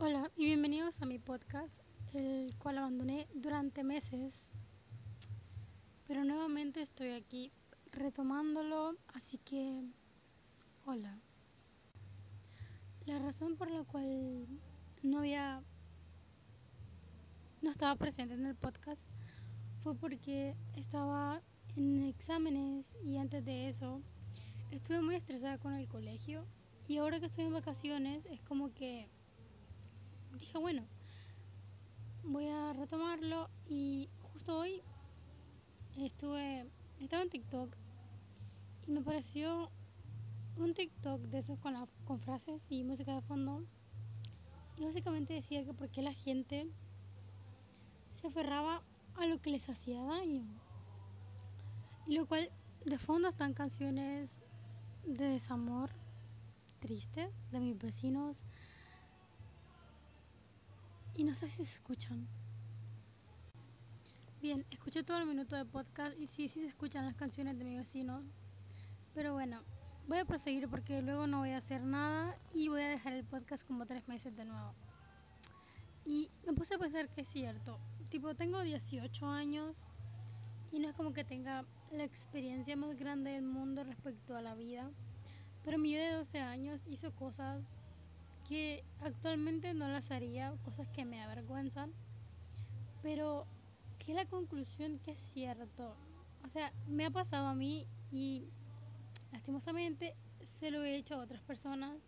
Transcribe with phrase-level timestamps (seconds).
[0.00, 1.80] Hola y bienvenidos a mi podcast,
[2.14, 4.52] el cual abandoné durante meses,
[6.06, 7.50] pero nuevamente estoy aquí
[7.90, 9.82] retomándolo, así que
[10.86, 11.18] hola.
[13.06, 14.46] La razón por la cual
[15.02, 15.64] no había
[17.60, 19.04] no estaba presente en el podcast
[19.82, 21.42] fue porque estaba
[21.74, 24.00] en exámenes y antes de eso
[24.70, 26.46] estuve muy estresada con el colegio
[26.86, 29.08] y ahora que estoy en vacaciones es como que
[30.34, 30.84] dije, bueno,
[32.24, 34.82] voy a retomarlo y justo hoy
[35.96, 36.66] estuve,
[37.00, 37.74] estaba en TikTok
[38.86, 39.70] y me pareció
[40.56, 43.64] un TikTok de esos con, con frases y música de fondo
[44.76, 46.68] y básicamente decía que por qué la gente
[48.14, 48.82] se aferraba
[49.16, 50.44] a lo que les hacía daño.
[52.06, 52.50] Y lo cual
[52.84, 54.40] de fondo están canciones
[55.04, 55.90] de desamor
[56.80, 58.44] tristes de mis vecinos,
[61.18, 62.28] y no sé si se escuchan.
[64.40, 67.64] Bien, escuché todo el minuto de podcast y sí, sí se escuchan las canciones de
[67.64, 68.22] mi vecino.
[69.14, 69.60] Pero bueno,
[70.06, 73.24] voy a proseguir porque luego no voy a hacer nada y voy a dejar el
[73.24, 74.72] podcast como tres meses de nuevo.
[76.06, 77.80] Y me puse a pensar que es cierto.
[78.10, 79.74] Tipo, tengo 18 años
[80.70, 84.54] y no es como que tenga la experiencia más grande del mundo respecto a la
[84.54, 84.88] vida.
[85.64, 87.64] Pero mi de 12 años hizo cosas
[88.48, 91.92] que actualmente no las haría, cosas que me avergüenzan,
[93.02, 93.46] pero
[93.98, 95.94] que la conclusión que es cierto.
[96.46, 98.48] O sea, me ha pasado a mí y
[99.32, 100.14] lastimosamente
[100.58, 102.00] se lo he hecho a otras personas,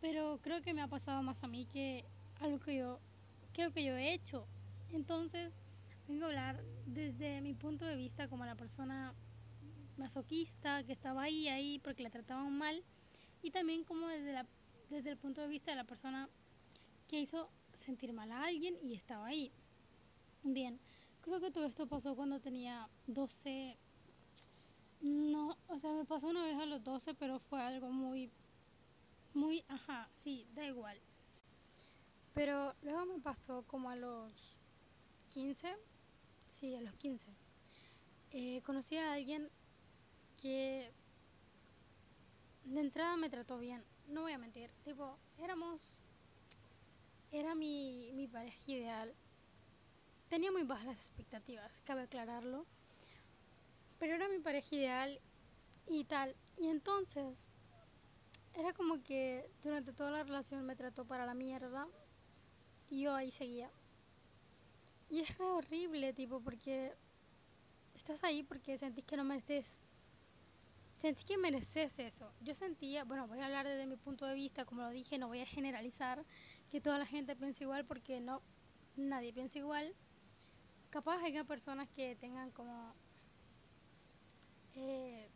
[0.00, 2.04] pero creo que me ha pasado más a mí que
[2.40, 2.98] algo que yo
[3.52, 4.46] creo que yo he hecho.
[4.92, 5.52] Entonces,
[6.08, 9.14] vengo a hablar desde mi punto de vista como la persona
[9.96, 12.82] masoquista que estaba ahí, ahí porque la trataban mal,
[13.42, 14.46] y también como desde la
[14.92, 16.28] desde el punto de vista de la persona
[17.08, 19.50] que hizo sentir mal a alguien y estaba ahí.
[20.42, 20.78] Bien,
[21.22, 23.76] creo que todo esto pasó cuando tenía 12.
[25.00, 28.30] No, o sea, me pasó una vez a los 12, pero fue algo muy,
[29.34, 30.98] muy, ajá, sí, da igual.
[32.34, 34.58] Pero luego me pasó como a los
[35.30, 35.74] 15,
[36.48, 37.26] sí, a los 15.
[38.30, 39.48] Eh, conocí a alguien
[40.40, 40.92] que
[42.64, 46.02] de entrada me trató bien, no voy a mentir, tipo, éramos,
[47.30, 49.14] era mi, mi pareja ideal.
[50.28, 52.66] Tenía muy bajas las expectativas, cabe aclararlo,
[53.98, 55.20] pero era mi pareja ideal
[55.88, 56.34] y tal.
[56.58, 57.36] Y entonces,
[58.54, 61.86] era como que durante toda la relación me trató para la mierda
[62.90, 63.70] y yo ahí seguía.
[65.08, 66.94] Y es re horrible, tipo, porque
[67.94, 69.66] estás ahí porque sentís que no mereces
[71.02, 72.32] sentí que mereces eso.
[72.42, 75.26] Yo sentía, bueno, voy a hablar desde mi punto de vista, como lo dije, no
[75.26, 76.24] voy a generalizar
[76.70, 78.40] que toda la gente piense igual porque no,
[78.96, 79.92] nadie piensa igual.
[80.90, 82.94] Capaz hay personas que tengan como
[84.76, 85.28] eh,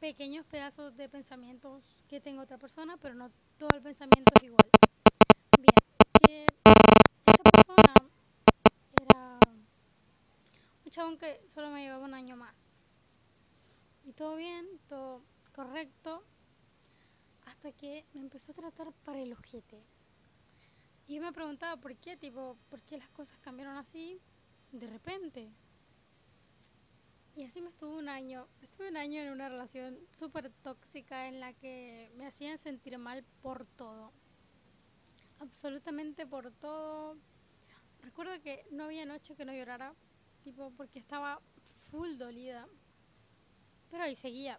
[0.00, 4.68] pequeños pedazos de pensamientos que tenga otra persona, pero no todo el pensamiento es igual.
[5.60, 5.74] Bien,
[6.26, 6.46] que
[7.24, 7.94] esta persona
[9.00, 9.38] era
[10.84, 12.73] un chabón que solo me llevaba un año más
[14.04, 15.22] y todo bien, todo
[15.54, 16.22] correcto,
[17.46, 19.82] hasta que me empezó a tratar para el ojete.
[21.06, 24.20] Y yo me preguntaba por qué, tipo, por qué las cosas cambiaron así
[24.72, 25.50] de repente.
[27.36, 31.40] Y así me estuve un año, estuve un año en una relación súper tóxica en
[31.40, 34.12] la que me hacían sentir mal por todo.
[35.40, 37.16] Absolutamente por todo.
[38.02, 39.94] Recuerdo que no había noche que no llorara,
[40.42, 41.40] tipo, porque estaba
[41.90, 42.68] full dolida
[43.94, 44.58] pero ahí seguía.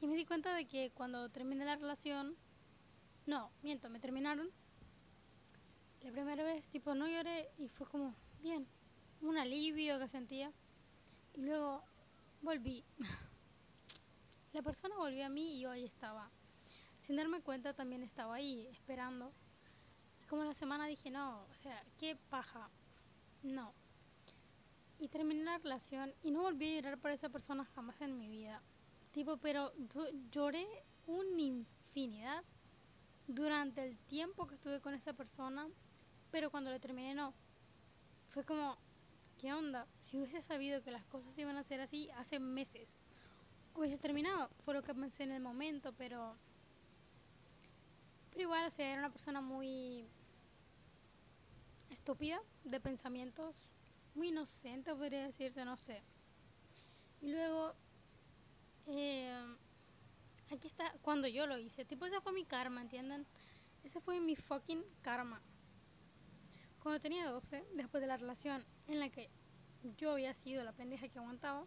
[0.00, 2.38] Y me di cuenta de que cuando terminé la relación,
[3.26, 4.48] no, miento, me terminaron.
[6.00, 8.66] La primera vez, tipo, no lloré y fue como, bien,
[9.20, 10.50] un alivio que sentía.
[11.34, 11.84] Y luego
[12.40, 12.82] volví.
[14.54, 16.30] La persona volvió a mí y yo ahí estaba.
[17.02, 19.34] Sin darme cuenta también estaba ahí, esperando.
[20.22, 22.70] Y como la semana dije, no, o sea, qué paja.
[23.42, 23.74] No,
[25.00, 28.28] y terminé la relación y no volví a llorar por esa persona jamás en mi
[28.28, 28.62] vida.
[29.12, 29.72] Tipo, pero
[30.30, 30.66] lloré
[31.06, 32.44] una infinidad
[33.26, 35.66] durante el tiempo que estuve con esa persona,
[36.30, 37.32] pero cuando le terminé no.
[38.28, 38.76] Fue como,
[39.38, 39.86] ¿qué onda?
[39.98, 42.94] Si hubiese sabido que las cosas iban a ser así hace meses,
[43.74, 44.50] hubiese terminado.
[44.64, 46.36] Fue lo que pensé en el momento, pero...
[48.30, 50.06] Pero igual, o sea, era una persona muy
[51.90, 53.56] estúpida de pensamientos
[54.14, 56.02] muy inocente, podría decirse, no sé.
[57.20, 57.74] Y luego,
[58.86, 59.56] eh,
[60.50, 63.26] aquí está, cuando yo lo hice, tipo, esa fue mi karma, ¿entienden?
[63.84, 65.40] ese fue mi fucking karma.
[66.82, 69.30] Cuando tenía 12, después de la relación en la que
[69.96, 71.66] yo había sido la pendeja que aguantaba,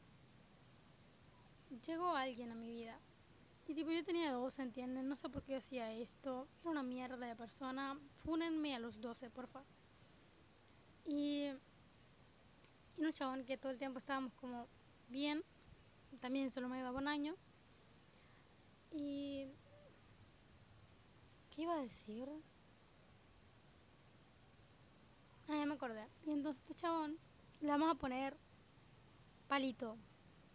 [1.86, 3.00] llegó alguien a mi vida.
[3.68, 5.08] Y tipo, yo tenía 12, ¿entienden?
[5.08, 6.48] No sé por qué hacía esto.
[6.62, 7.98] Era una mierda de persona.
[8.18, 9.64] Fúnenme a los 12, porfa.
[11.06, 11.50] Y,
[12.98, 14.68] y chabón que todo el tiempo estábamos como
[15.10, 15.44] bien.
[16.20, 17.36] También solo me iba un año.
[18.92, 19.48] Y...
[21.50, 22.28] ¿Qué iba a decir?
[25.48, 26.08] Ah, ya me acordé.
[26.26, 27.18] Y entonces este chabón
[27.62, 28.36] le vamos a poner
[29.48, 29.98] palito.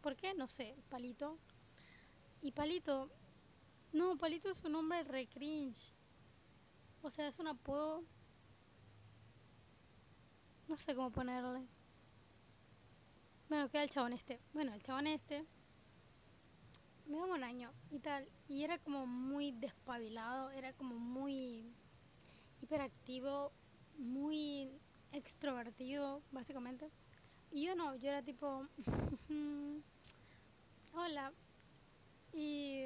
[0.03, 0.35] ¿Por qué?
[0.35, 1.39] No sé, palito.
[2.43, 3.11] Y palito,
[3.93, 5.93] no, palito es un nombre re cringe.
[7.03, 8.03] O sea, es un apodo.
[10.69, 11.67] No sé cómo ponerle.
[13.49, 14.39] Bueno, queda el chabón este.
[14.53, 15.45] Bueno, el chabón este
[17.09, 18.29] me daba un año y tal.
[18.49, 21.65] Y era como muy despabilado, era como muy
[22.63, 23.51] hiperactivo,
[23.97, 24.71] muy
[25.13, 26.91] extrovertido, básicamente.
[27.51, 28.67] Y yo no, yo era tipo,
[30.93, 31.33] hola.
[32.35, 32.85] Y,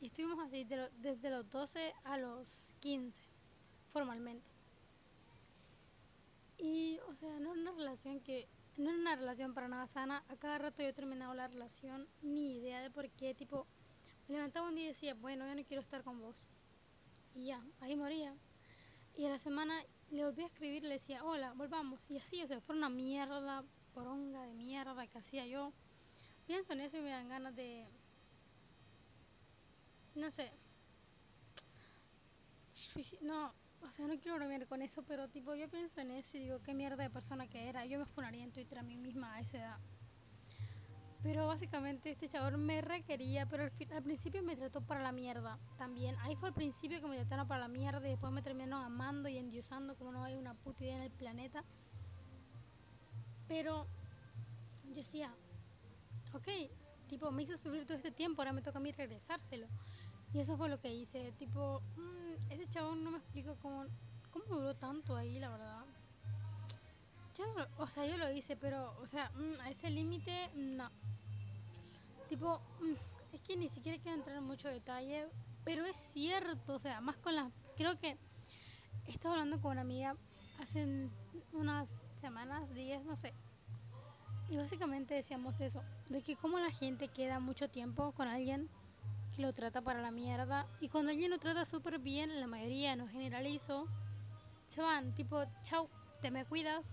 [0.00, 3.20] y, estuvimos así de lo, desde los 12 a los 15,
[3.92, 4.46] formalmente.
[6.56, 10.24] Y, o sea, no era una relación que, no era una relación para nada sana.
[10.28, 13.66] A cada rato yo terminaba la relación, ni idea de por qué, tipo,
[14.28, 16.36] me levantaba un día y decía, bueno, yo no quiero estar con vos.
[17.34, 18.34] Y ya, ahí moría.
[19.16, 22.00] Y a la semana le volví a escribir le decía, hola, volvamos.
[22.08, 23.64] Y así, o sea, fue una mierda,
[23.94, 25.72] poronga de mierda que hacía yo.
[26.46, 27.86] Pienso en eso y me dan ganas de...
[30.14, 30.50] No sé.
[33.20, 33.52] No,
[33.82, 36.60] o sea, no quiero bromear con eso, pero tipo, yo pienso en eso y digo,
[36.62, 37.86] qué mierda de persona que era.
[37.86, 39.78] Yo me funaría en Twitter a mí misma a esa edad.
[41.22, 45.58] Pero básicamente este chabón me requería, pero al, al, principio me trató para la mierda
[45.76, 46.16] también.
[46.20, 49.28] Ahí fue al principio que me trataron para la mierda y después me terminó amando
[49.28, 51.62] y endiosando como no hay una puta idea en el planeta.
[53.48, 53.86] Pero
[54.84, 55.34] yo decía,
[56.32, 56.48] ok,
[57.08, 59.66] tipo, me hizo sufrir todo este tiempo, ahora me toca a mí regresárselo.
[60.32, 63.86] Y eso fue lo que hice, tipo, mmm, ese chabón no me explico cómo,
[64.30, 65.84] cómo duró tanto ahí, la verdad.
[67.36, 67.44] Yo,
[67.78, 70.88] o sea, yo lo hice, pero, o sea, mmm, a ese límite, no.
[72.28, 72.92] Tipo, mmm,
[73.32, 75.26] es que ni siquiera quiero entrar en mucho detalle,
[75.64, 78.16] pero es cierto, o sea, más con las, creo que
[79.08, 80.16] estaba hablando con una amiga
[80.60, 81.08] hace
[81.52, 81.88] unas
[82.20, 83.32] semanas, días, no sé.
[84.48, 88.68] Y básicamente decíamos eso, de que como la gente queda mucho tiempo con alguien
[89.40, 93.08] lo trata para la mierda y cuando alguien lo trata súper bien, la mayoría, no
[93.08, 93.86] generalizo,
[94.66, 95.88] se van, tipo, chau,
[96.20, 96.84] te me cuidas.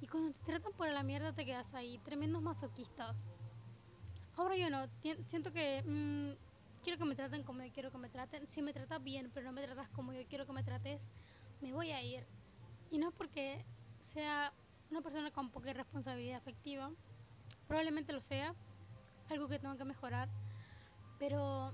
[0.00, 3.24] Y cuando te tratan para la mierda te quedas ahí, tremendos masoquistas.
[4.36, 4.86] Ahora yo no,
[5.26, 8.46] siento que mmm, quiero que me traten como yo quiero que me traten.
[8.48, 11.00] Si me tratas bien, pero no me tratas como yo quiero que me trates,
[11.60, 12.26] me voy a ir.
[12.90, 13.64] Y no es porque
[14.00, 14.52] sea
[14.90, 16.90] una persona con poca responsabilidad afectiva,
[17.68, 18.54] probablemente lo sea,
[19.28, 20.28] algo que tengo que mejorar,
[21.20, 21.70] pero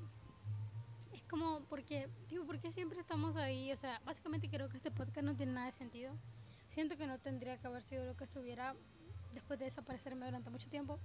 [1.15, 5.25] es como porque, digo, porque siempre estamos ahí, o sea, básicamente creo que este podcast
[5.25, 6.13] no tiene nada de sentido.
[6.75, 8.75] Siento que no tendría que haber sido lo que estuviera
[9.33, 10.99] después de desaparecerme durante mucho tiempo.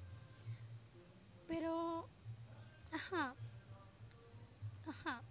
[1.47, 2.09] Pero,
[2.91, 3.35] ajá,
[4.87, 5.21] ajá.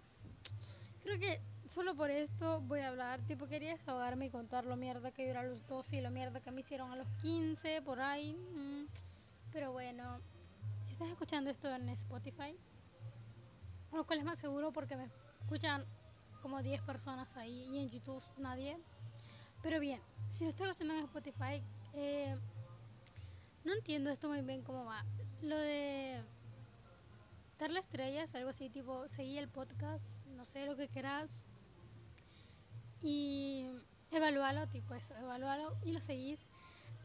[1.03, 3.19] Creo que solo por esto voy a hablar.
[3.27, 6.11] Tipo, quería desahogarme y contar lo mierda que yo era a los 12 y lo
[6.11, 8.35] mierda que me hicieron a los 15, por ahí.
[8.35, 8.85] Mm.
[9.51, 10.21] Pero bueno,
[10.85, 12.55] si estás escuchando esto en Spotify,
[13.97, 15.09] lo cual es más seguro porque me
[15.41, 15.85] escuchan
[16.41, 18.77] como 10 personas ahí y en YouTube nadie.
[19.61, 22.35] Pero bien, si lo estás escuchando en Spotify, eh,
[23.63, 25.05] no entiendo esto muy bien cómo va.
[25.41, 26.21] Lo de
[27.59, 30.03] darle estrellas, algo así, tipo, seguí el podcast,
[30.35, 31.41] no sé, lo que quieras.
[33.03, 33.67] Y
[34.11, 36.39] evalúalo, tipo eso, evalúalo y lo seguís.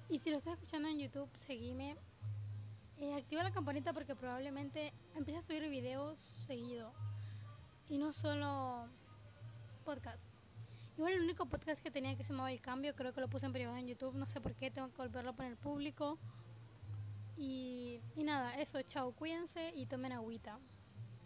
[0.08, 1.96] Y si lo estás escuchando en YouTube, seguime.
[2.98, 6.92] Eh, activa la campanita porque probablemente empiece a subir videos seguido.
[7.88, 8.88] Y no solo
[9.84, 10.22] podcast.
[10.96, 13.44] Igual el único podcast que tenía que se llamaba El Cambio, creo que lo puse
[13.44, 16.18] en privado en YouTube, no sé por qué, tengo que volverlo a poner público.
[17.36, 20.58] Y, y nada, eso, chao, cuídense y tomen agüita.